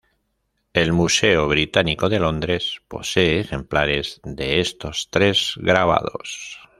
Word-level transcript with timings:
El 0.73 0.93
Museo 0.93 1.47
Británico 1.47 2.09
de 2.09 2.17
Londres 2.17 2.81
posee 2.87 3.39
ejemplares 3.41 4.19
de 4.23 4.59
estos 4.59 5.09
tres 5.11 5.53
grabados. 5.57 6.59